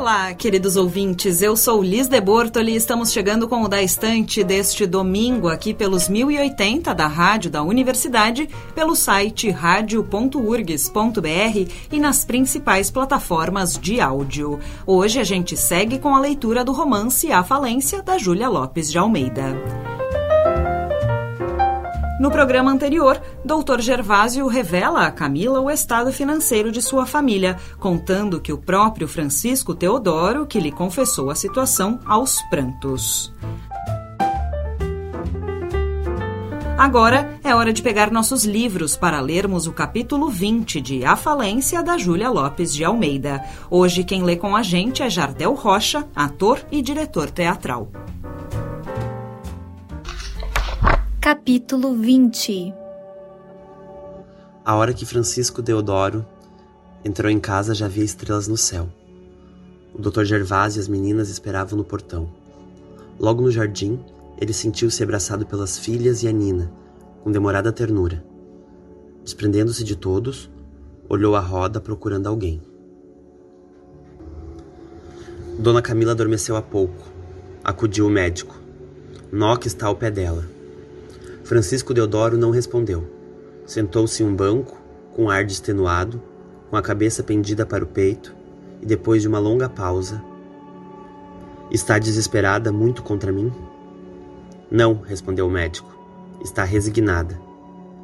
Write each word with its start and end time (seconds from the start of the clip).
Olá, 0.00 0.32
queridos 0.32 0.76
ouvintes. 0.76 1.42
Eu 1.42 1.54
sou 1.54 1.82
Liz 1.82 2.08
de 2.08 2.18
Bortoli 2.22 2.72
e 2.72 2.76
estamos 2.76 3.12
chegando 3.12 3.46
com 3.46 3.62
o 3.62 3.68
Da 3.68 3.82
Estante 3.82 4.42
deste 4.42 4.86
domingo 4.86 5.46
aqui 5.46 5.74
pelos 5.74 6.08
1080 6.08 6.94
da 6.94 7.06
Rádio 7.06 7.50
da 7.50 7.62
Universidade, 7.62 8.48
pelo 8.74 8.96
site 8.96 9.50
radio.urgs.br 9.50 11.70
e 11.92 12.00
nas 12.00 12.24
principais 12.24 12.90
plataformas 12.90 13.78
de 13.78 14.00
áudio. 14.00 14.58
Hoje 14.86 15.20
a 15.20 15.24
gente 15.24 15.54
segue 15.54 15.98
com 15.98 16.16
a 16.16 16.20
leitura 16.20 16.64
do 16.64 16.72
romance 16.72 17.30
A 17.30 17.44
Falência 17.44 18.02
da 18.02 18.16
Júlia 18.16 18.48
Lopes 18.48 18.90
de 18.90 18.96
Almeida. 18.96 19.89
No 22.20 22.30
programa 22.30 22.70
anterior, 22.70 23.18
Dr. 23.42 23.80
Gervásio 23.80 24.46
revela 24.46 25.06
a 25.06 25.10
Camila 25.10 25.58
o 25.58 25.70
estado 25.70 26.12
financeiro 26.12 26.70
de 26.70 26.82
sua 26.82 27.06
família, 27.06 27.56
contando 27.78 28.42
que 28.42 28.52
o 28.52 28.58
próprio 28.58 29.08
Francisco 29.08 29.74
Teodoro 29.74 30.44
que 30.44 30.60
lhe 30.60 30.70
confessou 30.70 31.30
a 31.30 31.34
situação 31.34 31.98
aos 32.04 32.42
prantos. 32.50 33.32
Agora 36.76 37.38
é 37.42 37.54
hora 37.54 37.72
de 37.72 37.80
pegar 37.80 38.10
nossos 38.10 38.44
livros 38.44 38.98
para 38.98 39.18
lermos 39.18 39.66
o 39.66 39.72
capítulo 39.72 40.28
20 40.28 40.78
de 40.78 41.06
A 41.06 41.16
Falência 41.16 41.82
da 41.82 41.96
Júlia 41.96 42.28
Lopes 42.28 42.74
de 42.74 42.84
Almeida. 42.84 43.42
Hoje 43.70 44.04
quem 44.04 44.22
lê 44.22 44.36
com 44.36 44.54
a 44.54 44.62
gente 44.62 45.02
é 45.02 45.08
Jardel 45.08 45.54
Rocha, 45.54 46.06
ator 46.14 46.60
e 46.70 46.82
diretor 46.82 47.30
teatral. 47.30 47.90
Capítulo 51.30 51.94
20 51.94 52.74
A 54.64 54.74
hora 54.74 54.92
que 54.92 55.06
Francisco 55.06 55.62
Deodoro 55.62 56.26
entrou 57.04 57.30
em 57.30 57.38
casa 57.38 57.72
já 57.72 57.86
havia 57.86 58.02
estrelas 58.02 58.48
no 58.48 58.56
céu. 58.56 58.88
O 59.94 60.02
Dr. 60.02 60.24
Gervásio 60.24 60.80
e 60.80 60.82
as 60.82 60.88
meninas 60.88 61.28
esperavam 61.28 61.78
no 61.78 61.84
portão. 61.84 62.28
Logo 63.16 63.42
no 63.42 63.50
jardim, 63.52 64.04
ele 64.40 64.52
sentiu-se 64.52 65.00
abraçado 65.04 65.46
pelas 65.46 65.78
filhas 65.78 66.24
e 66.24 66.26
a 66.26 66.32
Nina, 66.32 66.68
com 67.22 67.30
demorada 67.30 67.70
ternura. 67.70 68.24
Desprendendo-se 69.22 69.84
de 69.84 69.94
todos, 69.94 70.50
olhou 71.08 71.36
a 71.36 71.40
roda 71.40 71.80
procurando 71.80 72.26
alguém. 72.26 72.60
Dona 75.60 75.80
Camila 75.80 76.10
adormeceu 76.10 76.56
há 76.56 76.60
pouco. 76.60 77.06
Acudiu 77.62 78.08
o 78.08 78.10
médico. 78.10 78.60
Noque 79.30 79.68
está 79.68 79.86
ao 79.86 79.94
pé 79.94 80.10
dela. 80.10 80.58
Francisco 81.50 81.92
Deodoro 81.92 82.38
não 82.38 82.52
respondeu. 82.52 83.04
Sentou-se 83.66 84.22
em 84.22 84.26
um 84.26 84.36
banco, 84.36 84.80
com 85.12 85.28
ar 85.28 85.44
extenuado, 85.44 86.22
com 86.70 86.76
a 86.76 86.80
cabeça 86.80 87.24
pendida 87.24 87.66
para 87.66 87.82
o 87.82 87.88
peito, 87.88 88.36
e 88.80 88.86
depois 88.86 89.22
de 89.22 89.26
uma 89.26 89.40
longa 89.40 89.68
pausa, 89.68 90.22
Está 91.68 91.98
desesperada 91.98 92.70
muito 92.70 93.02
contra 93.02 93.32
mim? 93.32 93.52
Não, 94.70 95.00
respondeu 95.00 95.48
o 95.48 95.50
médico. 95.50 95.92
Está 96.40 96.62
resignada. 96.62 97.36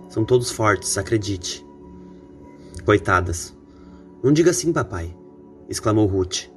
São 0.09 0.25
todos 0.25 0.50
fortes, 0.50 0.98
acredite. 0.98 1.65
Coitadas. 2.84 3.56
Não 4.25 4.32
diga 4.32 4.50
assim, 4.50 4.72
papai, 4.72 5.16
exclamou 5.69 6.06
Ruth. 6.06 6.48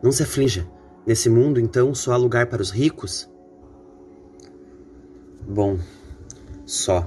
Não 0.00 0.12
se 0.12 0.22
aflinja. 0.22 0.64
Nesse 1.04 1.28
mundo, 1.28 1.58
então, 1.58 1.92
só 1.96 2.12
há 2.12 2.16
lugar 2.16 2.46
para 2.46 2.62
os 2.62 2.70
ricos? 2.70 3.28
Bom, 5.44 5.78
só. 6.68 7.06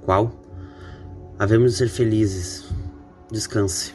Qual? 0.00 0.32
Havemos 1.38 1.72
de 1.72 1.78
ser 1.78 1.88
felizes. 1.88 2.64
Descanse. 3.30 3.92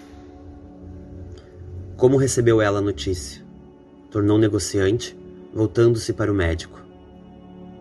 Como 1.97 2.16
recebeu 2.16 2.62
ela 2.62 2.78
a 2.78 2.81
notícia? 2.81 3.44
Tornou 4.12 4.38
negociante, 4.38 5.18
voltando-se 5.52 6.13
para 6.13 6.31
o 6.31 6.36
médico. 6.36 6.80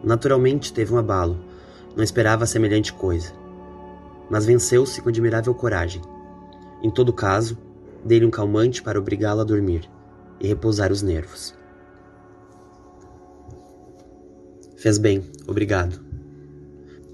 Naturalmente 0.02 0.72
teve 0.72 0.94
um 0.94 0.98
abalo. 0.98 1.38
Não 1.94 2.02
esperava 2.02 2.46
semelhante 2.46 2.94
coisa. 2.94 3.32
Mas 4.30 4.46
venceu-se 4.46 5.02
com 5.02 5.10
admirável 5.10 5.54
coragem. 5.54 6.00
Em 6.82 6.90
todo 6.90 7.12
caso, 7.12 7.58
dei-lhe 8.02 8.24
um 8.24 8.30
calmante 8.30 8.82
para 8.82 8.98
obrigá-la 8.98 9.42
a 9.42 9.46
dormir 9.46 9.88
e 10.40 10.48
repousar 10.48 10.90
os 10.90 11.02
nervos. 11.02 11.54
Fez 14.76 14.96
bem, 14.96 15.30
obrigado. 15.46 16.05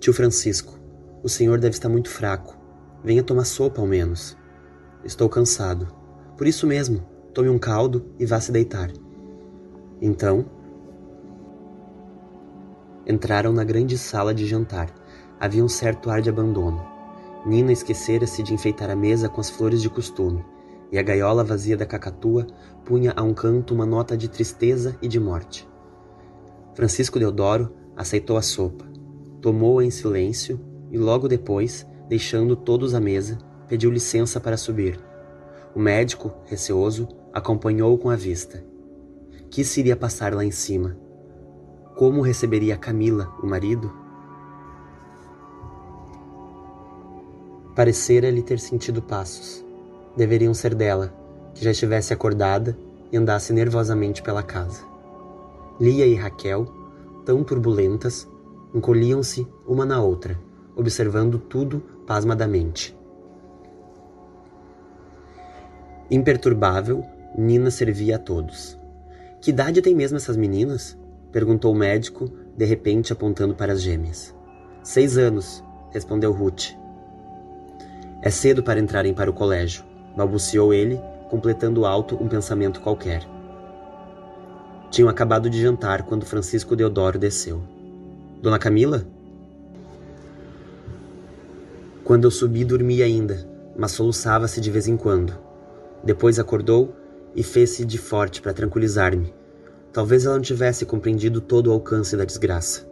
Tio 0.02 0.12
Francisco, 0.12 0.80
o 1.22 1.28
senhor 1.28 1.60
deve 1.60 1.76
estar 1.76 1.88
muito 1.88 2.10
fraco. 2.10 2.58
Venha 3.04 3.22
tomar 3.22 3.44
sopa 3.44 3.80
ao 3.80 3.86
menos. 3.86 4.36
Estou 5.04 5.28
cansado. 5.28 5.94
Por 6.36 6.44
isso 6.44 6.66
mesmo, 6.66 7.06
tome 7.32 7.48
um 7.48 7.56
caldo 7.56 8.04
e 8.18 8.26
vá 8.26 8.40
se 8.40 8.50
deitar. 8.50 8.90
Então, 10.00 10.44
entraram 13.06 13.52
na 13.52 13.62
grande 13.62 13.96
sala 13.96 14.34
de 14.34 14.44
jantar. 14.44 14.92
Havia 15.38 15.64
um 15.64 15.68
certo 15.68 16.10
ar 16.10 16.20
de 16.20 16.28
abandono. 16.28 16.84
Nina 17.46 17.70
esquecera-se 17.70 18.42
de 18.42 18.52
enfeitar 18.52 18.90
a 18.90 18.96
mesa 18.96 19.28
com 19.28 19.40
as 19.40 19.50
flores 19.50 19.80
de 19.80 19.88
costume, 19.88 20.44
e 20.90 20.98
a 20.98 21.02
gaiola 21.02 21.44
vazia 21.44 21.76
da 21.76 21.86
cacatua 21.86 22.44
punha 22.84 23.12
a 23.14 23.22
um 23.22 23.32
canto 23.32 23.72
uma 23.72 23.86
nota 23.86 24.16
de 24.16 24.28
tristeza 24.28 24.96
e 25.00 25.06
de 25.06 25.20
morte. 25.20 25.64
Francisco 26.74 27.20
Deodoro 27.20 27.72
aceitou 27.96 28.36
a 28.36 28.42
sopa 28.42 28.91
Tomou-a 29.42 29.84
em 29.84 29.90
silêncio 29.90 30.60
e 30.92 30.96
logo 30.96 31.26
depois, 31.26 31.84
deixando 32.08 32.54
todos 32.54 32.94
à 32.94 33.00
mesa, 33.00 33.38
pediu 33.66 33.90
licença 33.90 34.38
para 34.38 34.56
subir. 34.56 35.00
O 35.74 35.80
médico, 35.80 36.32
receoso, 36.44 37.08
acompanhou-o 37.32 37.98
com 37.98 38.08
a 38.08 38.14
vista. 38.14 38.64
Que 39.50 39.64
se 39.64 39.80
iria 39.80 39.96
passar 39.96 40.32
lá 40.32 40.44
em 40.44 40.52
cima? 40.52 40.96
Como 41.96 42.22
receberia 42.22 42.76
Camila, 42.76 43.32
o 43.42 43.46
marido? 43.46 43.92
Parecera-lhe 47.74 48.42
ter 48.42 48.60
sentido 48.60 49.02
passos. 49.02 49.64
Deveriam 50.16 50.54
ser 50.54 50.72
dela, 50.72 51.12
que 51.52 51.64
já 51.64 51.72
estivesse 51.72 52.12
acordada 52.12 52.78
e 53.10 53.16
andasse 53.16 53.52
nervosamente 53.52 54.22
pela 54.22 54.42
casa. 54.42 54.84
Lia 55.80 56.06
e 56.06 56.14
Raquel, 56.14 56.64
tão 57.24 57.42
turbulentas, 57.42 58.28
encolhiam-se 58.74 59.46
uma 59.66 59.84
na 59.84 60.02
outra, 60.02 60.38
observando 60.76 61.38
tudo 61.38 61.80
pasmadamente. 62.06 62.96
Imperturbável, 66.10 67.04
Nina 67.36 67.70
servia 67.70 68.16
a 68.16 68.18
todos. 68.18 68.78
Que 69.40 69.50
idade 69.50 69.80
tem 69.80 69.94
mesmo 69.94 70.16
essas 70.16 70.36
meninas? 70.36 70.98
perguntou 71.30 71.72
o 71.72 71.76
médico, 71.76 72.30
de 72.54 72.64
repente 72.66 73.12
apontando 73.12 73.54
para 73.54 73.72
as 73.72 73.80
gêmeas. 73.80 74.34
Seis 74.82 75.16
anos, 75.16 75.64
respondeu 75.90 76.30
Ruth. 76.32 76.76
É 78.20 78.28
cedo 78.30 78.62
para 78.62 78.78
entrarem 78.78 79.14
para 79.14 79.30
o 79.30 79.32
colégio, 79.32 79.82
balbuciou 80.14 80.74
ele, 80.74 81.00
completando 81.30 81.86
alto 81.86 82.22
um 82.22 82.28
pensamento 82.28 82.80
qualquer. 82.80 83.26
Tinham 84.90 85.08
acabado 85.08 85.48
de 85.48 85.60
jantar 85.60 86.02
quando 86.02 86.26
Francisco 86.26 86.76
Deodoro 86.76 87.18
desceu. 87.18 87.62
Dona 88.42 88.58
Camila? 88.58 89.06
Quando 92.02 92.24
eu 92.24 92.30
subi, 92.32 92.64
dormia 92.64 93.04
ainda, 93.04 93.48
mas 93.76 93.92
soluçava-se 93.92 94.60
de 94.60 94.68
vez 94.68 94.88
em 94.88 94.96
quando. 94.96 95.38
Depois 96.02 96.40
acordou 96.40 96.92
e 97.36 97.44
fez-se 97.44 97.84
de 97.84 97.98
forte 97.98 98.42
para 98.42 98.52
tranquilizar-me. 98.52 99.32
Talvez 99.92 100.26
ela 100.26 100.34
não 100.34 100.42
tivesse 100.42 100.84
compreendido 100.84 101.40
todo 101.40 101.68
o 101.68 101.72
alcance 101.72 102.16
da 102.16 102.24
desgraça. 102.24 102.84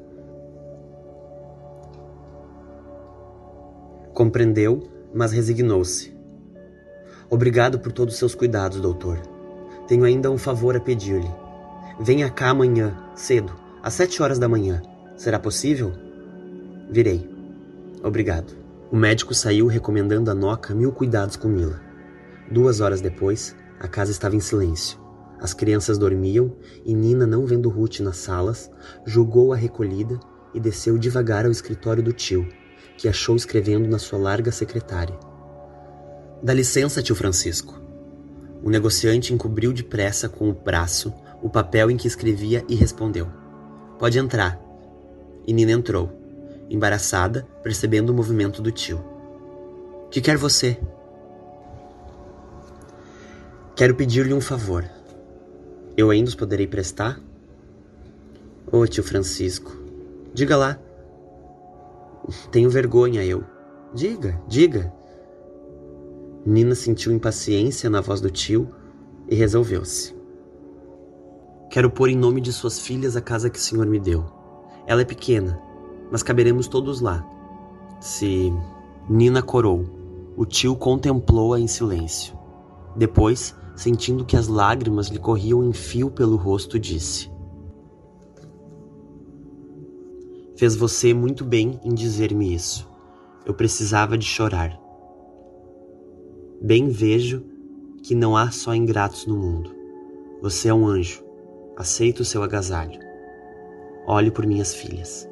Compreendeu, 4.15 4.89
mas 5.13 5.33
resignou-se. 5.33 6.17
Obrigado 7.29 7.81
por 7.81 7.91
todos 7.91 8.15
os 8.15 8.19
seus 8.21 8.37
cuidados, 8.37 8.81
doutor. 8.81 9.19
Tenho 9.89 10.05
ainda 10.05 10.31
um 10.31 10.39
favor 10.39 10.77
a 10.77 10.81
pedir-lhe. 10.81 11.35
Venha 11.99 12.31
cá 12.31 12.51
amanhã, 12.51 12.97
cedo, 13.17 13.53
às 13.83 13.95
sete 13.95 14.23
horas 14.23 14.39
da 14.39 14.49
manhã. 14.49 14.81
Será 15.21 15.39
possível? 15.39 15.93
Virei. 16.91 17.29
Obrigado. 18.03 18.57
O 18.91 18.97
médico 18.97 19.35
saiu 19.35 19.67
recomendando 19.67 20.31
a 20.31 20.35
Noca 20.35 20.75
mil 20.75 20.93
cuidados 20.93 21.37
com 21.37 21.47
Mila. 21.47 21.79
Duas 22.51 22.81
horas 22.81 23.03
depois, 23.03 23.55
a 23.79 23.87
casa 23.87 24.11
estava 24.11 24.35
em 24.35 24.41
silêncio. 24.41 24.99
As 25.39 25.53
crianças 25.53 25.99
dormiam 25.99 26.57
e 26.87 26.95
Nina, 26.95 27.27
não 27.27 27.45
vendo 27.45 27.69
Ruth 27.69 28.01
nas 28.01 28.17
salas, 28.17 28.71
julgou-a 29.05 29.57
recolhida 29.57 30.19
e 30.55 30.59
desceu 30.59 30.97
devagar 30.97 31.45
ao 31.45 31.53
escritório 31.53 32.03
do 32.03 32.15
tio, 32.15 32.49
que 32.97 33.07
achou 33.07 33.37
escrevendo 33.37 33.91
na 33.91 33.99
sua 33.99 34.19
larga 34.19 34.51
secretária. 34.51 35.19
Dá 36.43 36.55
licença, 36.55 37.03
tio 37.03 37.15
Francisco. 37.15 37.79
O 38.65 38.71
negociante 38.71 39.35
encobriu 39.35 39.71
depressa 39.71 40.31
com 40.31 40.49
o 40.49 40.55
braço 40.55 41.13
o 41.43 41.51
papel 41.51 41.91
em 41.91 41.99
que 41.99 42.09
escrevia 42.09 42.65
e 42.71 42.75
respondeu: 42.75 43.29
Pode 43.99 44.19
entrar. 44.19 44.70
E 45.51 45.53
Nina 45.53 45.73
entrou, 45.73 46.09
embaraçada, 46.71 47.45
percebendo 47.61 48.11
o 48.11 48.15
movimento 48.15 48.63
do 48.63 48.71
tio. 48.71 49.05
Que 50.09 50.21
quer 50.21 50.37
você? 50.37 50.79
Quero 53.75 53.97
pedir-lhe 53.97 54.33
um 54.33 54.41
favor. 54.41 54.89
Eu 55.97 56.09
ainda 56.09 56.29
os 56.29 56.37
poderei 56.37 56.69
prestar? 56.69 57.21
Ô 58.71 58.79
oh, 58.79 58.87
tio 58.87 59.03
Francisco, 59.03 59.77
diga 60.33 60.57
lá. 60.57 60.79
Tenho 62.53 62.71
vergonha, 62.71 63.25
eu. 63.25 63.43
Diga, 63.93 64.41
diga. 64.47 64.93
Nina 66.47 66.77
sentiu 66.77 67.11
impaciência 67.11 67.91
na 67.91 68.01
voz 68.01 68.21
do 68.21 68.31
tio 68.31 68.73
e 69.29 69.35
resolveu-se. 69.35 70.15
Quero 71.69 71.91
pôr 71.91 72.09
em 72.09 72.17
nome 72.17 72.41
de 72.41 72.53
suas 72.53 72.79
filhas 72.79 73.17
a 73.17 73.21
casa 73.21 73.51
que 73.51 73.59
o 73.59 73.61
Senhor 73.61 73.87
me 73.87 73.99
deu. 73.99 74.39
Ela 74.91 75.03
é 75.03 75.05
pequena, 75.05 75.57
mas 76.11 76.21
caberemos 76.21 76.67
todos 76.67 77.01
lá. 77.01 77.25
Se 78.01 78.53
Nina 79.09 79.41
corou, 79.41 79.85
o 80.37 80.45
tio 80.45 80.75
contemplou-a 80.75 81.61
em 81.61 81.69
silêncio. 81.69 82.37
Depois 82.97 83.55
sentindo 83.77 84.25
que 84.25 84.37
as 84.37 84.49
lágrimas 84.49 85.07
lhe 85.07 85.21
corriam 85.21 85.63
em 85.63 85.73
fio 85.73 86.11
pelo 86.11 86.35
rosto, 86.35 86.77
disse: 86.77 87.31
Fez 90.57 90.75
você 90.75 91.15
muito 91.15 91.45
bem 91.45 91.79
em 91.85 91.95
dizer-me 91.95 92.53
isso. 92.53 92.91
Eu 93.47 93.55
precisava 93.55 94.19
de 94.19 94.27
chorar. 94.27 94.77
Bem 96.61 96.89
vejo 96.89 97.45
que 98.03 98.17
não 98.17 98.37
há 98.37 98.51
só 98.51 98.75
ingratos 98.75 99.25
no 99.25 99.37
mundo. 99.37 99.73
Você 100.43 100.67
é 100.67 100.75
um 100.75 100.85
anjo. 100.85 101.23
Aceito 101.77 102.21
o 102.21 102.25
seu 102.25 102.43
agasalho. 102.43 103.10
Olhe 104.13 104.29
por 104.29 104.45
minhas 104.45 104.75
filhas. 104.75 105.31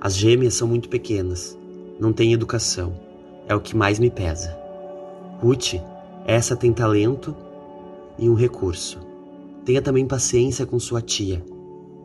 As 0.00 0.16
gêmeas 0.16 0.54
são 0.54 0.66
muito 0.66 0.88
pequenas, 0.88 1.58
não 2.00 2.10
têm 2.10 2.32
educação. 2.32 2.98
É 3.46 3.54
o 3.54 3.60
que 3.60 3.76
mais 3.76 3.98
me 3.98 4.10
pesa. 4.10 4.58
Ruth, 5.40 5.74
essa 6.26 6.56
tem 6.56 6.72
talento 6.72 7.36
e 8.18 8.30
um 8.30 8.34
recurso. 8.34 8.98
Tenha 9.62 9.82
também 9.82 10.06
paciência 10.06 10.64
com 10.64 10.78
sua 10.78 11.02
tia, 11.02 11.44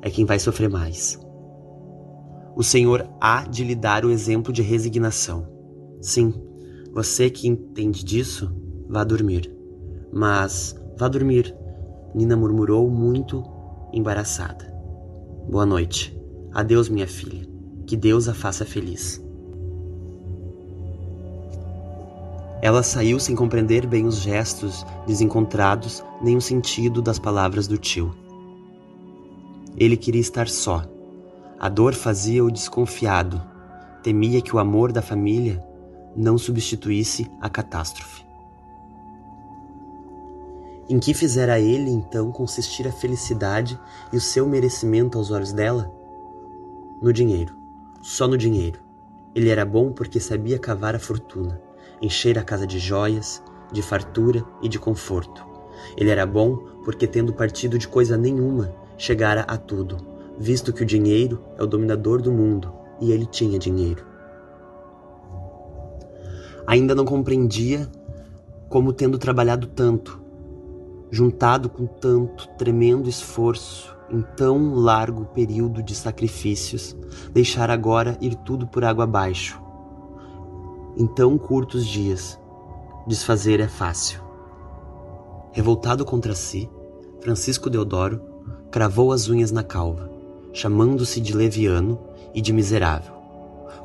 é 0.01 0.09
quem 0.09 0.25
vai 0.25 0.39
sofrer 0.39 0.69
mais. 0.69 1.17
O 2.53 2.63
Senhor 2.63 3.07
há 3.21 3.47
de 3.47 3.63
lhe 3.63 3.75
dar 3.75 4.03
o 4.03 4.11
exemplo 4.11 4.51
de 4.51 4.61
resignação. 4.61 5.47
Sim, 6.01 6.33
você 6.91 7.29
que 7.29 7.47
entende 7.47 8.03
disso, 8.03 8.53
vá 8.89 9.05
dormir. 9.05 9.49
Mas 10.11 10.75
vá 10.97 11.07
dormir, 11.07 11.55
Nina 12.17 12.35
murmurou 12.35 12.89
muito 12.89 13.43
embaraçada. 13.93 14.73
Boa 15.47 15.67
noite. 15.67 16.19
Adeus, 16.51 16.89
minha 16.89 17.05
filha. 17.05 17.47
Que 17.85 17.95
Deus 17.95 18.27
a 18.27 18.33
faça 18.33 18.65
feliz. 18.65 19.23
Ela 22.59 22.81
saiu 22.81 23.19
sem 23.19 23.35
compreender 23.35 23.85
bem 23.85 24.07
os 24.07 24.15
gestos 24.19 24.83
desencontrados 25.05 26.03
nem 26.19 26.35
o 26.35 26.41
sentido 26.41 27.03
das 27.03 27.19
palavras 27.19 27.67
do 27.67 27.77
tio. 27.77 28.11
Ele 29.77 29.95
queria 29.95 30.19
estar 30.19 30.49
só. 30.49 30.83
A 31.59 31.69
dor 31.69 31.93
fazia-o 31.93 32.49
desconfiado. 32.49 33.39
Temia 34.01 34.41
que 34.41 34.55
o 34.55 34.59
amor 34.59 34.91
da 34.91 35.03
família 35.03 35.63
não 36.15 36.35
substituísse 36.35 37.29
a 37.39 37.47
catástrofe. 37.47 38.26
Em 40.89 40.99
que 40.99 41.13
fizera 41.13 41.59
ele 41.59 41.89
então 41.89 42.31
consistir 42.31 42.87
a 42.87 42.91
felicidade 42.91 43.79
e 44.11 44.17
o 44.17 44.21
seu 44.21 44.47
merecimento 44.47 45.17
aos 45.17 45.31
olhos 45.31 45.51
dela? 45.51 45.91
No 47.01 47.11
dinheiro, 47.11 47.55
só 48.01 48.27
no 48.27 48.37
dinheiro. 48.37 48.79
Ele 49.35 49.49
era 49.49 49.65
bom 49.65 49.91
porque 49.91 50.19
sabia 50.19 50.57
cavar 50.57 50.95
a 50.95 50.99
fortuna 50.99 51.61
encher 52.01 52.37
a 52.37 52.43
casa 52.43 52.67
de 52.67 52.79
joias, 52.79 53.43
de 53.71 53.81
fartura 53.81 54.43
e 54.61 54.69
de 54.69 54.79
conforto. 54.79 55.45
Ele 55.95 56.09
era 56.09 56.25
bom 56.25 56.57
porque, 56.83 57.07
tendo 57.07 57.33
partido 57.33 57.77
de 57.77 57.87
coisa 57.87 58.17
nenhuma, 58.17 58.73
chegara 58.97 59.41
a 59.41 59.57
tudo, 59.57 59.97
visto 60.37 60.73
que 60.73 60.83
o 60.83 60.85
dinheiro 60.85 61.43
é 61.57 61.63
o 61.63 61.67
dominador 61.67 62.21
do 62.21 62.31
mundo 62.31 62.73
e 62.99 63.11
ele 63.11 63.25
tinha 63.25 63.59
dinheiro. 63.59 64.05
Ainda 66.65 66.93
não 66.93 67.05
compreendia 67.05 67.89
como, 68.69 68.91
tendo 68.91 69.17
trabalhado 69.17 69.67
tanto, 69.67 70.21
juntado 71.09 71.69
com 71.69 71.85
tanto 71.85 72.47
tremendo 72.57 73.09
esforço, 73.09 73.95
em 74.09 74.21
tão 74.21 74.73
largo 74.73 75.25
período 75.25 75.83
de 75.83 75.93
sacrifícios, 75.93 76.95
deixar 77.31 77.69
agora 77.69 78.17
ir 78.21 78.35
tudo 78.35 78.67
por 78.67 78.83
água 78.83 79.03
abaixo, 79.03 79.61
em 80.95 81.05
tão 81.05 81.37
curtos 81.37 81.85
dias. 81.85 82.39
Desfazer 83.05 83.59
é 83.59 83.67
fácil. 83.67 84.21
Revoltado 85.51 86.03
contra 86.03 86.35
si, 86.35 86.69
Francisco 87.21 87.69
Deodoro 87.69 88.21
cravou 88.69 89.11
as 89.11 89.29
unhas 89.29 89.51
na 89.51 89.63
calva, 89.63 90.09
chamando-se 90.53 91.19
de 91.21 91.35
leviano 91.35 91.99
e 92.33 92.41
de 92.41 92.51
miserável. 92.51 93.13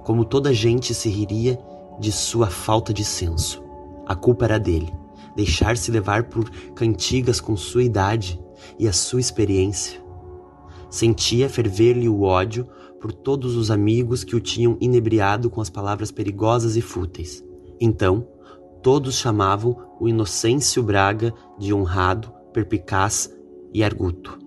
Como 0.04 0.24
toda 0.24 0.52
gente 0.52 0.92
se 0.92 1.08
riria 1.08 1.58
de 2.00 2.10
sua 2.10 2.48
falta 2.48 2.92
de 2.92 3.04
senso. 3.04 3.62
A 4.06 4.14
culpa 4.16 4.44
era 4.44 4.58
dele, 4.58 4.92
deixar-se 5.36 5.90
levar 5.90 6.24
por 6.24 6.48
cantigas 6.74 7.40
com 7.40 7.56
sua 7.56 7.82
idade 7.82 8.40
e 8.78 8.86
a 8.86 8.92
sua 8.92 9.20
experiência. 9.20 10.02
Sentia 10.90 11.48
ferver-lhe 11.48 12.08
o 12.08 12.22
ódio 12.22 12.68
por 13.00 13.12
todos 13.12 13.56
os 13.56 13.70
amigos 13.70 14.22
que 14.22 14.36
o 14.36 14.40
tinham 14.40 14.76
inebriado 14.80 15.50
com 15.50 15.60
as 15.60 15.70
palavras 15.70 16.10
perigosas 16.10 16.76
e 16.76 16.80
fúteis. 16.80 17.42
Então, 17.80 18.28
todos 18.82 19.16
chamavam 19.16 19.76
o 19.98 20.08
Inocêncio 20.08 20.82
Braga 20.82 21.32
de 21.58 21.72
honrado, 21.72 22.32
perpicaz 22.52 23.32
e 23.72 23.82
arguto. 23.82 24.38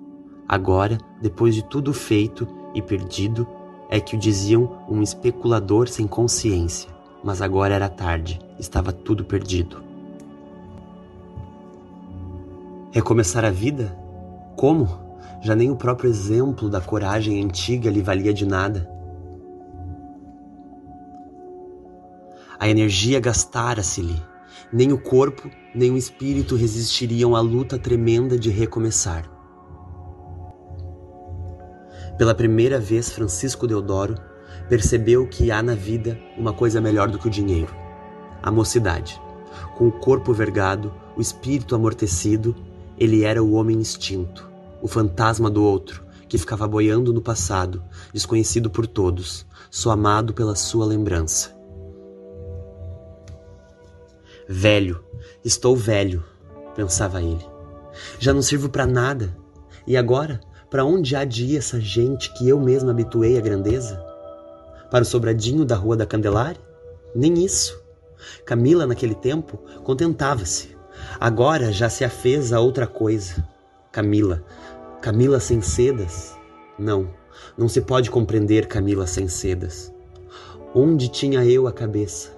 Agora, 0.47 0.97
depois 1.21 1.55
de 1.55 1.63
tudo 1.63 1.93
feito 1.93 2.47
e 2.73 2.81
perdido, 2.81 3.47
é 3.89 3.99
que 3.99 4.15
o 4.15 4.19
diziam 4.19 4.85
um 4.87 5.01
especulador 5.01 5.87
sem 5.87 6.07
consciência. 6.07 6.89
Mas 7.23 7.41
agora 7.41 7.73
era 7.73 7.89
tarde, 7.89 8.39
estava 8.59 8.91
tudo 8.91 9.25
perdido. 9.25 9.84
Recomeçar 12.95 13.43
a 13.43 13.51
vida? 13.51 13.93
Como? 14.55 14.87
Já 15.41 15.53
nem 15.53 15.69
o 15.69 15.75
próprio 15.75 16.09
exemplo 16.09 16.69
da 16.69 16.79
coragem 16.79 17.43
antiga 17.43 17.89
lhe 17.89 18.01
valia 18.01 18.33
de 18.33 18.45
nada. 18.45 18.89
A 22.57 22.69
energia 22.69 23.19
gastara-se-lhe. 23.19 24.15
Nem 24.71 24.93
o 24.93 24.97
corpo, 24.97 25.51
nem 25.75 25.91
o 25.91 25.97
espírito 25.97 26.55
resistiriam 26.55 27.35
à 27.35 27.41
luta 27.41 27.77
tremenda 27.77 28.39
de 28.39 28.49
recomeçar. 28.49 29.29
Pela 32.17 32.33
primeira 32.33 32.79
vez, 32.79 33.09
Francisco 33.09 33.67
Deodoro 33.67 34.15
percebeu 34.69 35.27
que 35.27 35.51
há 35.51 35.61
na 35.61 35.75
vida 35.75 36.17
uma 36.37 36.53
coisa 36.53 36.79
melhor 36.79 37.09
do 37.09 37.19
que 37.19 37.27
o 37.27 37.31
dinheiro: 37.31 37.75
a 38.41 38.49
mocidade. 38.49 39.21
Com 39.77 39.85
o 39.85 39.91
corpo 39.91 40.31
vergado, 40.31 40.93
o 41.17 41.19
espírito 41.19 41.75
amortecido, 41.75 42.55
ele 42.97 43.23
era 43.23 43.43
o 43.43 43.53
homem 43.53 43.79
extinto 43.79 44.55
o 44.85 44.87
fantasma 44.87 45.49
do 45.49 45.63
outro, 45.63 46.03
que 46.29 46.37
ficava 46.37 46.67
boiando 46.67 47.11
no 47.11 47.19
passado, 47.19 47.83
desconhecido 48.13 48.69
por 48.69 48.85
todos, 48.85 49.43
só 49.71 49.89
amado 49.89 50.31
pela 50.31 50.53
sua 50.53 50.85
lembrança. 50.85 51.55
Velho, 54.47 55.03
estou 55.43 55.75
velho, 55.75 56.23
pensava 56.75 57.19
ele. 57.19 57.43
Já 58.19 58.31
não 58.31 58.43
sirvo 58.43 58.69
para 58.69 58.85
nada. 58.85 59.35
E 59.87 59.97
agora, 59.97 60.39
para 60.69 60.85
onde 60.85 61.15
há 61.15 61.25
de 61.25 61.45
ir 61.45 61.57
essa 61.57 61.81
gente 61.81 62.31
que 62.35 62.47
eu 62.47 62.59
mesmo 62.59 62.91
habituei 62.91 63.39
à 63.39 63.41
grandeza? 63.41 63.99
Para 64.91 65.01
o 65.01 65.05
sobradinho 65.05 65.65
da 65.65 65.75
Rua 65.75 65.97
da 65.97 66.05
Candelária? 66.05 66.61
Nem 67.15 67.43
isso. 67.43 67.75
Camila, 68.45 68.85
naquele 68.85 69.15
tempo, 69.15 69.57
contentava-se. 69.83 70.74
Agora 71.19 71.71
já 71.71 71.89
se 71.89 72.03
afez 72.03 72.51
a 72.53 72.59
outra 72.59 72.87
coisa. 72.87 73.47
Camila, 73.91 74.43
Camila 75.01 75.39
sem 75.39 75.61
sedas? 75.61 76.35
Não, 76.77 77.09
Não 77.57 77.69
se 77.69 77.81
pode 77.81 78.09
compreender 78.09 78.67
Camila 78.67 79.07
sem 79.07 79.27
sedas. 79.27 79.93
Onde 80.73 81.07
tinha 81.07 81.45
eu 81.45 81.67
a 81.67 81.71
cabeça? 81.71 82.31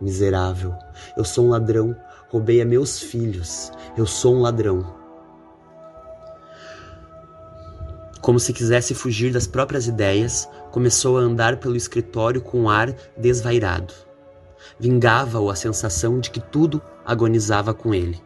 Miserável, 0.00 0.74
eu 1.16 1.24
sou 1.24 1.46
um 1.46 1.50
ladrão, 1.50 1.96
roubei 2.28 2.60
a 2.60 2.64
meus 2.64 2.98
filhos, 2.98 3.72
eu 3.96 4.06
sou 4.06 4.34
um 4.34 4.42
ladrão. 4.42 4.84
Como 8.20 8.40
se 8.40 8.52
quisesse 8.52 8.94
fugir 8.94 9.32
das 9.32 9.46
próprias 9.46 9.86
ideias, 9.86 10.48
começou 10.70 11.18
a 11.18 11.20
andar 11.20 11.58
pelo 11.58 11.76
escritório 11.76 12.40
com 12.40 12.62
um 12.62 12.68
ar 12.68 12.94
desvairado. 13.16 13.94
Vingava-o 14.80 15.48
a 15.48 15.54
sensação 15.54 16.18
de 16.18 16.30
que 16.30 16.40
tudo 16.40 16.82
agonizava 17.04 17.74
com 17.74 17.94
ele. 17.94 18.22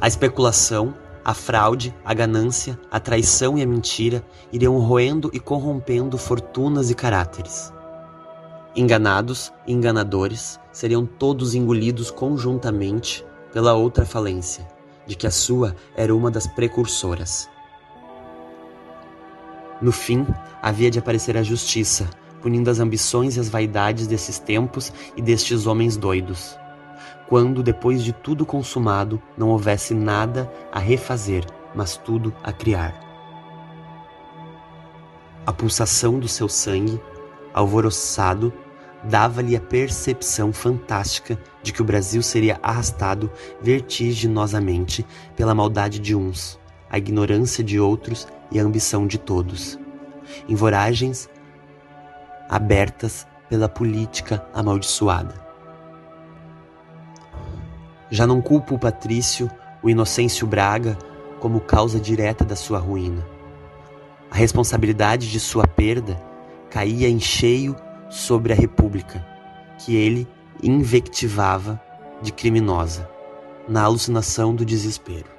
A 0.00 0.08
especulação, 0.08 0.94
a 1.24 1.34
fraude, 1.34 1.94
a 2.04 2.14
ganância, 2.14 2.78
a 2.90 2.98
traição 2.98 3.58
e 3.58 3.62
a 3.62 3.66
mentira 3.66 4.24
iriam 4.50 4.78
roendo 4.78 5.30
e 5.32 5.38
corrompendo 5.38 6.16
fortunas 6.16 6.90
e 6.90 6.94
caráteres. 6.94 7.72
Enganados 8.74 9.52
e 9.66 9.72
enganadores 9.72 10.58
seriam 10.72 11.04
todos 11.04 11.54
engolidos 11.54 12.10
conjuntamente 12.10 13.26
pela 13.52 13.74
outra 13.74 14.06
falência 14.06 14.66
de 15.06 15.16
que 15.16 15.26
a 15.26 15.30
sua 15.30 15.74
era 15.96 16.14
uma 16.14 16.30
das 16.30 16.46
precursoras. 16.46 17.48
No 19.82 19.92
fim, 19.92 20.26
havia 20.62 20.90
de 20.90 20.98
aparecer 20.98 21.36
a 21.36 21.42
justiça, 21.42 22.08
punindo 22.40 22.70
as 22.70 22.80
ambições 22.80 23.36
e 23.36 23.40
as 23.40 23.48
vaidades 23.48 24.06
desses 24.06 24.38
tempos 24.38 24.92
e 25.16 25.22
destes 25.22 25.66
homens 25.66 25.96
doidos. 25.96 26.58
Quando, 27.28 27.62
depois 27.62 28.02
de 28.02 28.12
tudo 28.12 28.44
consumado, 28.44 29.22
não 29.36 29.48
houvesse 29.50 29.94
nada 29.94 30.50
a 30.72 30.78
refazer, 30.78 31.44
mas 31.74 31.96
tudo 31.96 32.34
a 32.42 32.52
criar. 32.52 32.98
A 35.46 35.52
pulsação 35.52 36.18
do 36.18 36.28
seu 36.28 36.48
sangue, 36.48 37.00
alvoroçado, 37.54 38.52
dava-lhe 39.02 39.56
a 39.56 39.60
percepção 39.60 40.52
fantástica 40.52 41.38
de 41.62 41.72
que 41.72 41.80
o 41.80 41.84
Brasil 41.84 42.22
seria 42.22 42.58
arrastado 42.62 43.30
vertiginosamente 43.60 45.06
pela 45.34 45.54
maldade 45.54 45.98
de 45.98 46.14
uns, 46.14 46.58
a 46.90 46.98
ignorância 46.98 47.64
de 47.64 47.80
outros 47.80 48.26
e 48.50 48.58
a 48.58 48.62
ambição 48.62 49.06
de 49.06 49.18
todos, 49.18 49.78
em 50.48 50.54
voragens 50.54 51.28
abertas 52.50 53.28
pela 53.48 53.68
política 53.68 54.44
amaldiçoada. 54.52 55.34
Já 58.10 58.26
não 58.26 58.42
culpa 58.42 58.74
o 58.74 58.78
Patrício, 58.78 59.48
o 59.80 59.88
Inocêncio 59.88 60.44
Braga, 60.48 60.98
como 61.38 61.60
causa 61.60 62.00
direta 62.00 62.44
da 62.44 62.56
sua 62.56 62.80
ruína. 62.80 63.24
A 64.28 64.34
responsabilidade 64.34 65.30
de 65.30 65.38
sua 65.38 65.64
perda 65.64 66.20
caía 66.68 67.08
em 67.08 67.20
cheio 67.20 67.76
sobre 68.08 68.52
a 68.52 68.56
República, 68.56 69.24
que 69.78 69.94
ele 69.94 70.26
invectivava 70.60 71.80
de 72.20 72.32
criminosa, 72.32 73.08
na 73.68 73.82
alucinação 73.82 74.54
do 74.54 74.64
desespero. 74.64 75.30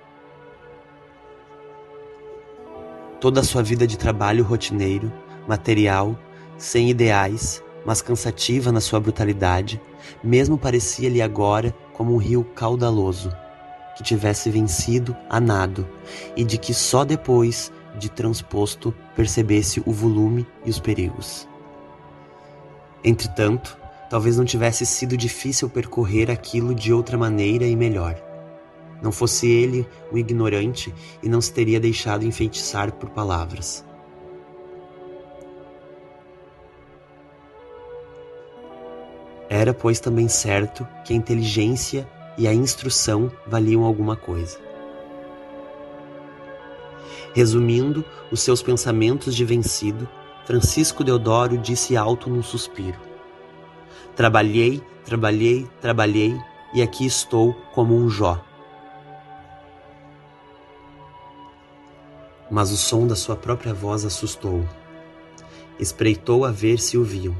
Toda 3.19 3.41
a 3.41 3.43
sua 3.43 3.61
vida 3.61 3.85
de 3.85 3.97
trabalho 3.97 4.43
rotineiro, 4.43 5.11
material, 5.47 6.17
sem 6.61 6.91
ideais, 6.91 7.63
mas 7.83 8.03
cansativa 8.03 8.71
na 8.71 8.79
sua 8.79 8.99
brutalidade, 8.99 9.81
mesmo 10.23 10.59
parecia-lhe 10.59 11.19
agora 11.19 11.75
como 11.91 12.13
um 12.13 12.17
rio 12.17 12.43
caudaloso, 12.43 13.35
que 13.97 14.03
tivesse 14.03 14.49
vencido 14.51 15.17
a 15.27 15.39
nado 15.39 15.87
e 16.35 16.43
de 16.43 16.59
que 16.59 16.71
só 16.71 17.03
depois 17.03 17.71
de 17.97 18.09
transposto 18.09 18.93
percebesse 19.15 19.81
o 19.85 19.91
volume 19.91 20.45
e 20.63 20.69
os 20.69 20.79
perigos. 20.79 21.47
Entretanto, 23.03 23.75
talvez 24.07 24.37
não 24.37 24.45
tivesse 24.45 24.85
sido 24.85 25.17
difícil 25.17 25.67
percorrer 25.67 26.29
aquilo 26.29 26.75
de 26.75 26.93
outra 26.93 27.17
maneira 27.17 27.65
e 27.65 27.75
melhor. 27.75 28.15
Não 29.01 29.11
fosse 29.11 29.47
ele 29.47 29.87
um 30.13 30.17
ignorante 30.17 30.93
e 31.23 31.27
não 31.27 31.41
se 31.41 31.51
teria 31.51 31.79
deixado 31.79 32.23
enfeitiçar 32.23 32.91
por 32.91 33.09
palavras. 33.09 33.83
Era, 39.53 39.73
pois, 39.73 39.99
também 39.99 40.29
certo 40.29 40.87
que 41.03 41.11
a 41.11 41.15
inteligência 41.15 42.09
e 42.37 42.47
a 42.47 42.53
instrução 42.53 43.29
valiam 43.45 43.83
alguma 43.83 44.15
coisa. 44.15 44.57
Resumindo 47.33 48.05
os 48.31 48.39
seus 48.39 48.63
pensamentos 48.63 49.35
de 49.35 49.43
vencido, 49.43 50.07
Francisco 50.45 51.03
Deodoro 51.03 51.57
disse 51.57 51.97
alto 51.97 52.29
num 52.29 52.41
suspiro: 52.41 52.97
Trabalhei, 54.15 54.81
trabalhei, 55.03 55.67
trabalhei 55.81 56.33
e 56.73 56.81
aqui 56.81 57.05
estou 57.05 57.53
como 57.73 57.93
um 57.93 58.09
Jó. 58.09 58.41
Mas 62.49 62.71
o 62.71 62.77
som 62.77 63.05
da 63.05 63.17
sua 63.17 63.35
própria 63.35 63.73
voz 63.73 64.05
assustou-o. 64.05 64.65
Espreitou 65.77 66.45
a 66.45 66.51
ver 66.51 66.79
se 66.79 66.97
o 66.97 67.03
viam. 67.03 67.35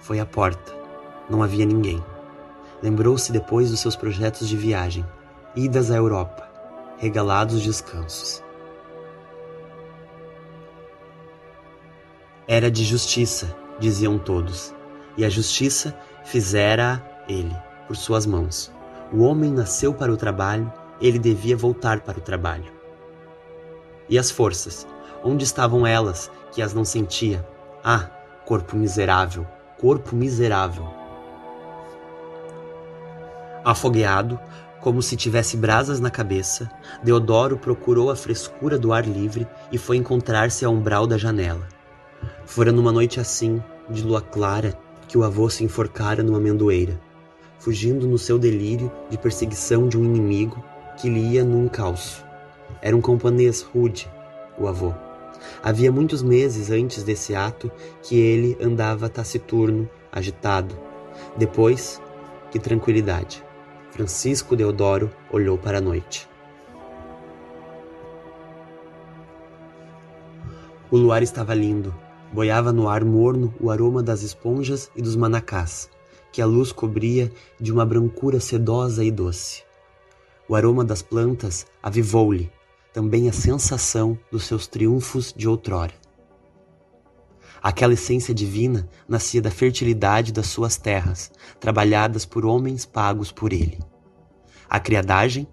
Foi 0.00 0.18
à 0.18 0.26
porta. 0.26 0.81
Não 1.28 1.42
havia 1.42 1.64
ninguém. 1.64 2.02
Lembrou-se 2.82 3.30
depois 3.30 3.70
dos 3.70 3.80
seus 3.80 3.94
projetos 3.94 4.48
de 4.48 4.56
viagem, 4.56 5.06
idas 5.54 5.90
à 5.90 5.96
Europa, 5.96 6.48
regalados 6.98 7.62
descansos. 7.62 8.42
Era 12.46 12.70
de 12.70 12.84
justiça, 12.84 13.54
diziam 13.78 14.18
todos, 14.18 14.74
e 15.16 15.24
a 15.24 15.28
justiça 15.28 15.96
fizera 16.24 17.02
ele, 17.28 17.56
por 17.86 17.96
suas 17.96 18.26
mãos. 18.26 18.72
O 19.12 19.22
homem 19.22 19.52
nasceu 19.52 19.94
para 19.94 20.12
o 20.12 20.16
trabalho, 20.16 20.72
ele 21.00 21.18
devia 21.18 21.56
voltar 21.56 22.00
para 22.00 22.18
o 22.18 22.22
trabalho. 22.22 22.72
E 24.08 24.18
as 24.18 24.30
forças? 24.30 24.86
Onde 25.22 25.44
estavam 25.44 25.86
elas, 25.86 26.30
que 26.50 26.60
as 26.60 26.74
não 26.74 26.84
sentia? 26.84 27.46
Ah, 27.84 28.10
corpo 28.44 28.76
miserável, 28.76 29.46
corpo 29.78 30.16
miserável. 30.16 31.01
Afogueado, 33.64 34.40
como 34.80 35.00
se 35.00 35.16
tivesse 35.16 35.56
brasas 35.56 36.00
na 36.00 36.10
cabeça, 36.10 36.68
Deodoro 37.02 37.56
procurou 37.56 38.10
a 38.10 38.16
frescura 38.16 38.76
do 38.76 38.92
ar 38.92 39.06
livre 39.06 39.46
e 39.70 39.78
foi 39.78 39.96
encontrar-se 39.96 40.64
ao 40.64 40.72
umbral 40.72 41.06
da 41.06 41.16
janela. 41.16 41.68
Fora 42.44 42.72
numa 42.72 42.90
noite 42.90 43.20
assim, 43.20 43.62
de 43.88 44.02
lua 44.02 44.20
clara, 44.20 44.76
que 45.06 45.16
o 45.16 45.22
avô 45.22 45.48
se 45.48 45.62
enforcara 45.62 46.22
numa 46.22 46.38
amendoeira, 46.38 47.00
fugindo 47.60 48.08
no 48.08 48.18
seu 48.18 48.38
delírio 48.38 48.90
de 49.08 49.16
perseguição 49.16 49.86
de 49.86 49.96
um 49.96 50.04
inimigo 50.04 50.64
que 50.96 51.08
lhe 51.08 51.20
ia 51.20 51.44
num 51.44 51.68
calço. 51.68 52.24
Era 52.80 52.96
um 52.96 53.00
camponês 53.00 53.62
rude, 53.62 54.10
o 54.58 54.66
avô. 54.66 54.92
Havia 55.62 55.92
muitos 55.92 56.22
meses 56.22 56.70
antes 56.70 57.04
desse 57.04 57.34
ato 57.34 57.70
que 58.02 58.18
ele 58.18 58.56
andava 58.60 59.08
taciturno, 59.08 59.88
agitado. 60.10 60.76
Depois, 61.36 62.00
que 62.50 62.58
tranquilidade. 62.58 63.44
Francisco 63.92 64.56
Deodoro 64.56 65.10
olhou 65.30 65.56
para 65.56 65.78
a 65.78 65.80
noite. 65.80 66.28
O 70.90 70.96
luar 70.96 71.22
estava 71.22 71.54
lindo, 71.54 71.94
Boiava 72.32 72.72
no 72.72 72.88
ar 72.88 73.04
morno 73.04 73.52
o 73.60 73.70
aroma 73.70 74.02
das 74.02 74.22
esponjas 74.22 74.90
e 74.96 75.02
dos 75.02 75.14
manacás, 75.14 75.90
que 76.32 76.40
a 76.40 76.46
luz 76.46 76.72
cobria 76.72 77.30
de 77.60 77.70
uma 77.70 77.84
brancura 77.84 78.40
sedosa 78.40 79.04
e 79.04 79.10
doce. 79.10 79.62
O 80.48 80.54
aroma 80.54 80.82
das 80.82 81.02
plantas 81.02 81.66
avivou-lhe 81.82 82.50
também 82.90 83.28
a 83.28 83.32
sensação 83.32 84.18
dos 84.30 84.44
seus 84.44 84.66
triunfos 84.66 85.34
de 85.36 85.46
outrora. 85.46 86.01
Aquela 87.62 87.92
essência 87.92 88.34
divina 88.34 88.88
nascia 89.08 89.40
da 89.40 89.50
fertilidade 89.50 90.32
das 90.32 90.48
suas 90.48 90.76
terras, 90.76 91.30
trabalhadas 91.60 92.24
por 92.24 92.44
homens 92.44 92.84
pagos 92.84 93.30
por 93.30 93.52
ele. 93.52 93.78
A 94.68 94.80
criadagem, 94.80 95.46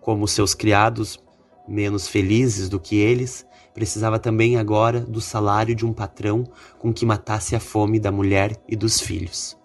como 0.00 0.26
seus 0.26 0.54
criados 0.54 1.22
menos 1.68 2.08
felizes 2.08 2.68
do 2.68 2.80
que 2.80 2.96
eles, 2.96 3.46
precisava 3.72 4.18
também 4.18 4.56
agora 4.56 5.00
do 5.00 5.20
salário 5.20 5.74
de 5.74 5.86
um 5.86 5.92
patrão 5.92 6.44
com 6.78 6.92
que 6.92 7.06
matasse 7.06 7.54
a 7.54 7.60
fome 7.60 8.00
da 8.00 8.10
mulher 8.10 8.60
e 8.68 8.74
dos 8.74 9.00
filhos. 9.00 9.56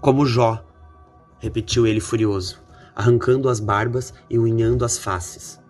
Como 0.00 0.26
Jó, 0.26 0.64
repetiu 1.38 1.86
ele 1.86 2.00
furioso, 2.00 2.62
arrancando 2.94 3.48
as 3.48 3.58
barbas 3.58 4.14
e 4.30 4.38
unhando 4.38 4.84
as 4.84 4.98
faces. 4.98 5.60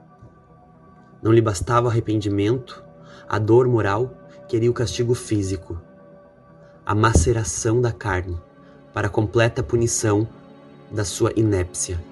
Não 1.23 1.33
lhe 1.33 1.41
bastava 1.41 1.87
o 1.87 1.91
arrependimento, 1.91 2.86
a 3.29 3.39
dor 3.39 3.69
moral, 3.69 4.11
queria 4.49 4.71
o 4.71 4.75
castigo 4.75 5.15
físico, 5.15 5.81
a 6.85 6.95
maceração 6.95 7.81
da 7.81 7.93
carne, 7.93 8.41
para 8.93 9.09
completa 9.09 9.63
punição 9.63 10.29
da 10.91 11.05
sua 11.05 11.33
inépcia. 11.37 12.03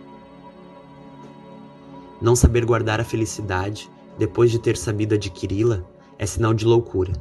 Não 2.21 2.35
saber 2.35 2.65
guardar 2.65 3.01
a 3.01 3.05
felicidade 3.05 3.91
depois 4.19 4.51
de 4.51 4.59
ter 4.59 4.77
sabido 4.77 5.15
adquiri-la 5.15 5.83
é 6.19 6.27
sinal 6.27 6.55
de 6.55 6.65
loucura. 6.65 7.13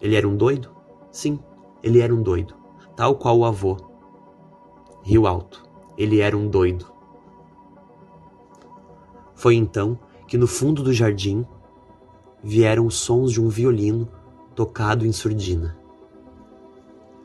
Ele 0.00 0.16
era 0.16 0.28
um 0.28 0.36
doido? 0.36 0.70
Sim, 1.10 1.38
ele 1.82 2.00
era 2.00 2.14
um 2.14 2.22
doido, 2.22 2.54
tal 2.96 3.16
qual 3.16 3.38
o 3.38 3.44
avô. 3.44 3.76
Rio 5.02 5.26
Alto, 5.26 5.64
ele 5.96 6.20
era 6.20 6.36
um 6.36 6.48
doido. 6.48 6.86
Foi 9.34 9.54
então 9.54 9.98
que 10.26 10.36
no 10.36 10.46
fundo 10.46 10.82
do 10.82 10.92
jardim 10.92 11.46
vieram 12.42 12.86
os 12.86 12.96
sons 12.96 13.32
de 13.32 13.40
um 13.40 13.48
violino 13.48 14.08
tocado 14.54 15.06
em 15.06 15.12
surdina. 15.12 15.76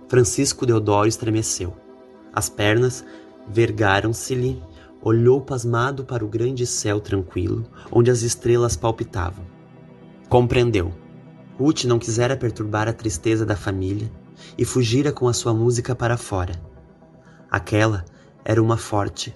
Francisco 0.07 0.65
Deodoro 0.65 1.07
estremeceu. 1.07 1.73
As 2.31 2.49
pernas 2.49 3.03
vergaram-se-lhe, 3.47 4.61
olhou 5.01 5.41
pasmado 5.41 6.03
para 6.03 6.23
o 6.23 6.27
grande 6.27 6.65
céu 6.65 6.99
tranquilo, 6.99 7.65
onde 7.91 8.11
as 8.11 8.21
estrelas 8.21 8.75
palpitavam. 8.75 9.45
Compreendeu. 10.29 10.93
Ruth 11.57 11.85
não 11.85 11.99
quisera 11.99 12.37
perturbar 12.37 12.87
a 12.87 12.93
tristeza 12.93 13.45
da 13.45 13.55
família 13.55 14.11
e 14.57 14.65
fugira 14.65 15.11
com 15.11 15.27
a 15.27 15.33
sua 15.33 15.53
música 15.53 15.95
para 15.95 16.17
fora. 16.17 16.53
Aquela 17.49 18.05
era 18.43 18.61
uma 18.61 18.77
forte. 18.77 19.35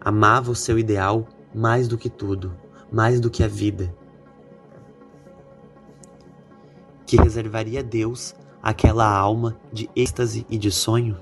Amava 0.00 0.50
o 0.50 0.54
seu 0.54 0.78
ideal 0.78 1.26
mais 1.54 1.88
do 1.88 1.98
que 1.98 2.08
tudo, 2.08 2.54
mais 2.92 3.20
do 3.20 3.30
que 3.30 3.42
a 3.42 3.48
vida. 3.48 3.94
Que 7.10 7.16
reservaria 7.16 7.82
Deus 7.82 8.36
aquela 8.62 9.04
alma 9.04 9.56
de 9.72 9.90
êxtase 9.96 10.46
e 10.48 10.56
de 10.56 10.70
sonho? 10.70 11.16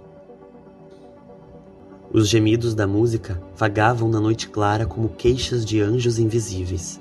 Os 2.12 2.28
gemidos 2.28 2.74
da 2.74 2.86
música 2.86 3.42
vagavam 3.56 4.06
na 4.06 4.20
noite 4.20 4.50
clara 4.50 4.84
como 4.84 5.08
queixas 5.08 5.64
de 5.64 5.80
anjos 5.80 6.18
invisíveis. 6.18 7.00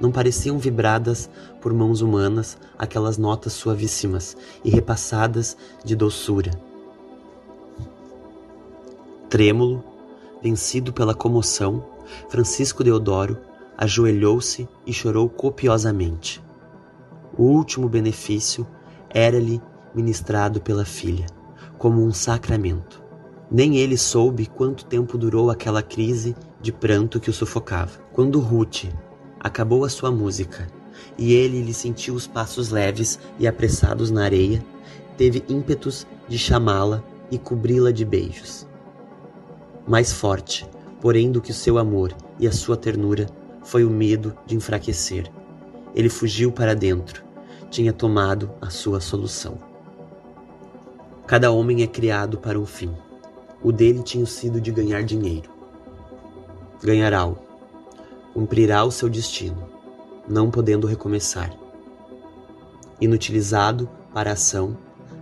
Não 0.00 0.10
pareciam 0.10 0.58
vibradas 0.58 1.28
por 1.60 1.74
mãos 1.74 2.00
humanas 2.00 2.56
aquelas 2.78 3.18
notas 3.18 3.52
suavíssimas 3.52 4.38
e 4.64 4.70
repassadas 4.70 5.54
de 5.84 5.94
doçura. 5.94 6.52
Trêmulo, 9.28 9.84
vencido 10.42 10.94
pela 10.94 11.14
comoção, 11.14 11.84
Francisco 12.30 12.82
Deodoro 12.82 13.36
ajoelhou-se 13.76 14.66
e 14.86 14.94
chorou 14.94 15.28
copiosamente. 15.28 16.47
O 17.38 17.44
último 17.44 17.88
benefício 17.88 18.66
era-lhe 19.08 19.62
ministrado 19.94 20.60
pela 20.60 20.84
filha, 20.84 21.26
como 21.78 22.04
um 22.04 22.12
sacramento. 22.12 23.00
Nem 23.48 23.76
ele 23.76 23.96
soube 23.96 24.46
quanto 24.46 24.84
tempo 24.84 25.16
durou 25.16 25.48
aquela 25.48 25.80
crise 25.80 26.34
de 26.60 26.72
pranto 26.72 27.20
que 27.20 27.30
o 27.30 27.32
sufocava. 27.32 27.92
Quando 28.12 28.40
Ruth 28.40 28.86
acabou 29.38 29.84
a 29.84 29.88
sua 29.88 30.10
música 30.10 30.66
e 31.16 31.32
ele 31.32 31.62
lhe 31.62 31.72
sentiu 31.72 32.14
os 32.14 32.26
passos 32.26 32.70
leves 32.70 33.20
e 33.38 33.46
apressados 33.46 34.10
na 34.10 34.24
areia, 34.24 34.60
teve 35.16 35.44
ímpetos 35.48 36.08
de 36.26 36.36
chamá-la 36.36 37.04
e 37.30 37.38
cobri-la 37.38 37.92
de 37.92 38.04
beijos. 38.04 38.66
Mais 39.86 40.12
forte, 40.12 40.68
porém, 41.00 41.30
do 41.30 41.40
que 41.40 41.52
o 41.52 41.54
seu 41.54 41.78
amor 41.78 42.12
e 42.36 42.48
a 42.48 42.52
sua 42.52 42.76
ternura, 42.76 43.26
foi 43.62 43.84
o 43.84 43.90
medo 43.90 44.36
de 44.44 44.56
enfraquecer. 44.56 45.30
Ele 45.94 46.08
fugiu 46.08 46.50
para 46.50 46.74
dentro, 46.74 47.27
tinha 47.70 47.92
tomado 47.92 48.50
a 48.60 48.70
sua 48.70 49.00
solução. 49.00 49.58
Cada 51.26 51.50
homem 51.50 51.82
é 51.82 51.86
criado 51.86 52.38
para 52.38 52.58
um 52.58 52.64
fim. 52.64 52.94
O 53.62 53.70
dele 53.70 54.02
tinha 54.02 54.24
sido 54.24 54.60
de 54.60 54.72
ganhar 54.72 55.02
dinheiro. 55.02 55.50
Ganhará-o. 56.82 57.36
Cumprirá 58.32 58.84
o 58.84 58.90
seu 58.90 59.08
destino, 59.08 59.68
não 60.26 60.50
podendo 60.50 60.86
recomeçar. 60.86 61.52
Inutilizado 63.00 63.88
para 64.14 64.30
a 64.30 64.32
ação, 64.32 64.76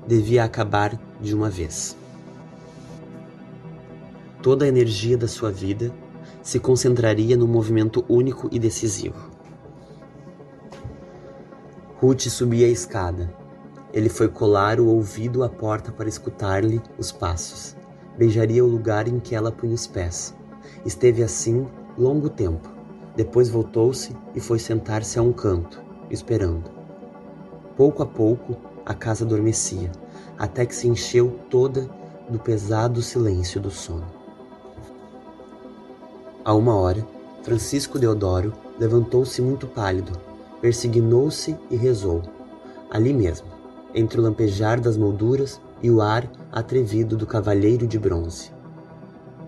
devia 0.07 0.45
acabar 0.45 0.99
de 1.21 1.35
uma 1.35 1.51
vez. 1.51 1.97
Toda 4.43 4.65
a 4.65 4.69
energia 4.69 5.19
da 5.19 5.27
sua 5.27 5.51
vida 5.51 5.93
se 6.43 6.61
concentraria 6.61 7.37
no 7.37 7.49
movimento 7.49 8.05
único 8.09 8.49
e 8.53 8.59
decisivo. 8.59 9.36
Ruth 12.07 12.29
subia 12.29 12.67
a 12.67 12.71
escada. 12.71 13.35
Ele 13.93 14.09
foi 14.09 14.29
colar 14.29 14.79
o 14.79 14.87
ouvido 14.87 15.43
à 15.43 15.49
porta 15.49 15.91
para 15.91 16.09
escutar-lhe 16.09 16.81
os 16.99 17.11
passos 17.11 17.77
beijaria 18.17 18.65
o 18.65 18.69
lugar 18.69 19.07
em 19.07 19.21
que 19.21 19.35
ela 19.35 19.53
punha 19.53 19.75
os 19.75 19.87
pés. 19.87 20.35
Esteve 20.85 21.23
assim 21.23 21.67
longo 21.99 22.29
tempo. 22.29 22.69
Depois 23.15 23.49
voltou-se 23.49 24.15
e 24.35 24.41
foi 24.41 24.59
sentar-se 24.59 25.19
a 25.19 25.23
um 25.23 25.33
canto, 25.33 25.83
esperando. 26.11 26.71
Pouco 27.77 28.03
a 28.03 28.07
pouco 28.07 28.57
a 28.85 28.95
casa 28.95 29.25
adormecia, 29.25 29.91
até 30.39 30.65
que 30.65 30.75
se 30.75 30.89
encheu 30.89 31.39
toda 31.51 31.89
do 32.29 32.39
pesado 32.39 33.03
silêncio 33.03 33.61
do 33.61 33.71
sono. 33.71 34.07
A 36.45 36.55
uma 36.55 36.77
hora, 36.77 37.07
Francisco 37.43 37.99
Deodoro 37.99 38.53
levantou-se 38.79 39.41
muito 39.43 39.67
pálido, 39.67 40.13
persignou-se 40.67 41.57
e 41.71 41.77
rezou, 41.77 42.25
ali 42.91 43.15
mesmo, 43.15 43.47
entre 43.95 44.19
o 44.19 44.23
lampejar 44.25 44.81
das 44.81 44.97
molduras 44.97 45.61
e 45.81 45.89
o 45.89 46.01
ar 46.01 46.29
atrevido 46.51 47.17
do 47.17 47.25
cavalheiro 47.25 47.87
de 47.87 47.97
bronze. 48.01 48.51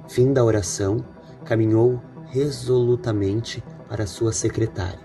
Fim 0.07 0.33
da 0.33 0.45
oração, 0.45 1.05
caminhou 1.45 2.01
resolutamente 2.29 3.65
para 3.89 4.07
sua 4.07 4.33
secretária. 4.33 5.01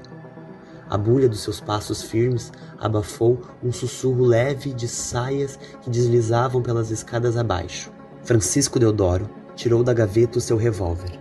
A 0.88 1.00
bulha 1.00 1.28
dos 1.28 1.40
seus 1.40 1.60
passos 1.60 2.04
firmes 2.04 2.52
abafou 2.80 3.42
um 3.64 3.72
sussurro 3.72 4.24
leve 4.24 4.72
de 4.72 4.88
saias 4.88 5.58
que 5.82 5.90
deslizavam 5.90 6.62
pelas 6.62 6.92
escadas 6.92 7.38
abaixo. 7.38 7.92
Francisco 8.22 8.78
Deodoro 8.78 9.28
tirou 9.56 9.84
da 9.84 9.96
gaveta 9.96 10.38
o 10.38 10.42
seu 10.42 10.58
revólver. 10.58 11.20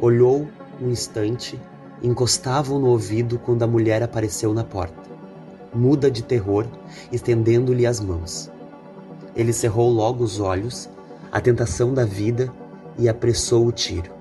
Olhou 0.00 0.48
um 0.80 0.88
instante 0.88 1.60
e 2.02 2.08
encostava-o 2.08 2.78
no 2.78 2.88
ouvido 2.88 3.38
quando 3.38 3.62
a 3.62 3.66
mulher 3.66 4.02
apareceu 4.02 4.52
na 4.52 4.64
porta, 4.64 5.02
muda 5.74 6.10
de 6.10 6.22
terror, 6.22 6.66
estendendo-lhe 7.10 7.86
as 7.86 8.00
mãos. 8.00 8.50
Ele 9.34 9.52
cerrou 9.52 9.90
logo 9.90 10.22
os 10.22 10.38
olhos, 10.38 10.88
a 11.32 11.40
tentação 11.40 11.92
da 11.92 12.04
vida, 12.04 12.52
e 12.96 13.08
apressou 13.08 13.66
o 13.66 13.72
tiro. 13.72 14.12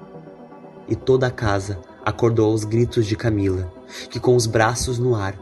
E 0.87 0.95
toda 0.95 1.27
a 1.27 1.31
casa 1.31 1.79
acordou 2.03 2.51
aos 2.51 2.63
gritos 2.63 3.05
de 3.05 3.15
Camila, 3.15 3.71
que 4.09 4.19
com 4.19 4.35
os 4.35 4.47
braços 4.47 4.97
no 4.97 5.15
ar 5.15 5.37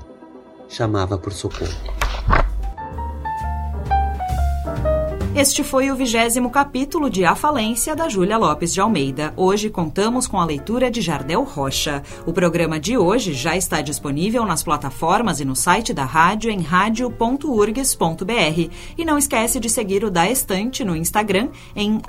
chamava 0.67 1.17
por 1.17 1.31
socorro. 1.31 2.00
Este 5.33 5.63
foi 5.63 5.89
o 5.89 5.95
vigésimo 5.95 6.49
capítulo 6.49 7.09
de 7.09 7.23
A 7.23 7.35
Falência 7.35 7.95
da 7.95 8.09
Júlia 8.09 8.37
Lopes 8.37 8.73
de 8.73 8.81
Almeida. 8.81 9.33
Hoje 9.37 9.69
contamos 9.69 10.27
com 10.27 10.37
a 10.37 10.43
leitura 10.43 10.91
de 10.91 10.99
Jardel 10.99 11.43
Rocha. 11.43 12.03
O 12.25 12.33
programa 12.33 12.77
de 12.77 12.97
hoje 12.97 13.33
já 13.33 13.55
está 13.55 13.79
disponível 13.79 14.45
nas 14.45 14.61
plataformas 14.61 15.39
e 15.39 15.45
no 15.45 15.55
site 15.55 15.93
da 15.93 16.03
rádio 16.03 16.51
em 16.51 16.61
radio.urgs.br. 16.61 18.71
E 18.97 19.05
não 19.05 19.17
esquece 19.17 19.57
de 19.57 19.69
seguir 19.69 20.03
o 20.03 20.11
Da 20.11 20.29
Estante 20.29 20.83
no 20.83 20.97
Instagram 20.97 21.47
em 21.73 22.01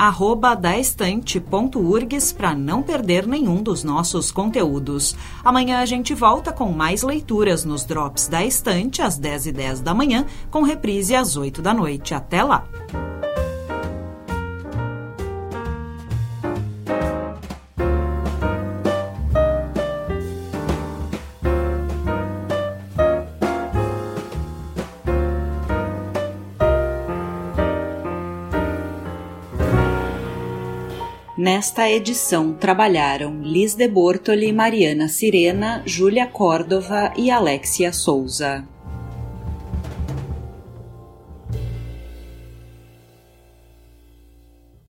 daestante.urgs 0.60 2.32
para 2.32 2.56
não 2.56 2.82
perder 2.82 3.24
nenhum 3.24 3.62
dos 3.62 3.84
nossos 3.84 4.32
conteúdos. 4.32 5.14
Amanhã 5.44 5.78
a 5.78 5.86
gente 5.86 6.12
volta 6.12 6.52
com 6.52 6.72
mais 6.72 7.04
leituras 7.04 7.64
nos 7.64 7.84
Drops 7.84 8.26
da 8.26 8.44
Estante 8.44 9.00
às 9.00 9.18
10h10 9.18 9.52
10 9.52 9.80
da 9.80 9.94
manhã, 9.94 10.26
com 10.50 10.62
reprise 10.62 11.14
às 11.14 11.36
8 11.36 11.62
da 11.62 11.72
noite. 11.72 12.14
Até 12.14 12.42
lá! 12.42 12.66
Nesta 31.42 31.90
edição 31.90 32.52
trabalharam 32.52 33.42
Liz 33.42 33.74
de 33.74 33.88
Bortoli, 33.88 34.52
Mariana 34.52 35.08
Sirena, 35.08 35.82
Júlia 35.84 36.24
Córdova 36.24 37.12
e 37.16 37.32
Alexia 37.32 37.92
Souza. 37.92 38.64